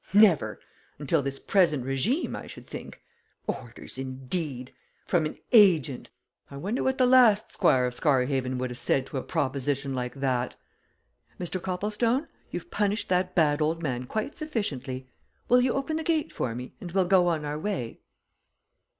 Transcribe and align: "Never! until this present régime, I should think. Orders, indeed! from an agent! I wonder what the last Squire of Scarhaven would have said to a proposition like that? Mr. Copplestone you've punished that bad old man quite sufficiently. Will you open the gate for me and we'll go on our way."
"Never! 0.15 0.59
until 0.97 1.21
this 1.21 1.37
present 1.37 1.83
régime, 1.85 2.35
I 2.35 2.47
should 2.47 2.65
think. 2.65 3.03
Orders, 3.45 3.99
indeed! 3.99 4.73
from 5.05 5.27
an 5.27 5.37
agent! 5.51 6.09
I 6.49 6.57
wonder 6.57 6.81
what 6.81 6.97
the 6.97 7.05
last 7.05 7.53
Squire 7.53 7.85
of 7.85 7.93
Scarhaven 7.93 8.57
would 8.57 8.71
have 8.71 8.79
said 8.79 9.05
to 9.05 9.17
a 9.17 9.21
proposition 9.21 9.93
like 9.93 10.15
that? 10.15 10.55
Mr. 11.39 11.61
Copplestone 11.61 12.27
you've 12.49 12.71
punished 12.71 13.09
that 13.09 13.35
bad 13.35 13.61
old 13.61 13.83
man 13.83 14.07
quite 14.07 14.35
sufficiently. 14.35 15.07
Will 15.47 15.61
you 15.61 15.73
open 15.73 15.97
the 15.97 16.03
gate 16.03 16.31
for 16.33 16.55
me 16.55 16.73
and 16.81 16.93
we'll 16.93 17.05
go 17.05 17.27
on 17.27 17.45
our 17.45 17.59
way." 17.59 17.99